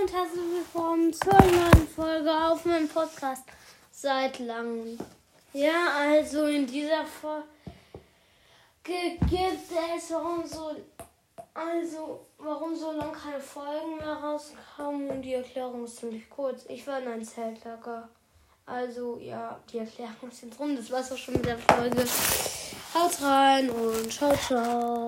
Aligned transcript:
und 0.00 0.12
herzlich 0.14 0.44
willkommen 0.50 1.12
zur 1.12 1.34
neuen 1.34 1.88
Folge 1.94 2.30
auf 2.30 2.64
meinem 2.64 2.88
Podcast 2.88 3.42
seit 3.92 4.38
langem. 4.38 4.98
Ja, 5.52 5.88
also 5.98 6.46
in 6.46 6.66
dieser 6.66 7.04
Folge 7.04 7.44
gibt 8.82 9.30
es, 9.30 10.10
warum 10.10 10.46
so, 10.46 10.74
also 11.52 12.26
warum 12.38 12.74
so 12.74 12.92
lange 12.92 13.12
keine 13.12 13.40
Folgen 13.40 13.96
mehr 13.98 14.14
rauskamen 14.14 15.10
und 15.10 15.22
die 15.22 15.34
Erklärung 15.34 15.84
ist 15.84 15.98
ziemlich 15.98 16.30
kurz. 16.30 16.64
Ich 16.68 16.86
war 16.86 17.00
in 17.00 17.08
einem 17.08 17.24
Zeltlager. 17.24 18.08
Also 18.64 19.18
ja, 19.20 19.58
die 19.70 19.78
Erklärung 19.78 20.30
ist 20.30 20.42
jetzt 20.42 20.58
rum. 20.58 20.76
Das 20.76 20.90
war's 20.90 21.12
auch 21.12 21.18
schon 21.18 21.34
mit 21.34 21.44
der 21.44 21.58
Folge. 21.58 22.06
Haut 22.94 23.22
rein 23.22 23.68
und 23.68 24.10
ciao, 24.10 24.34
ciao. 24.36 24.98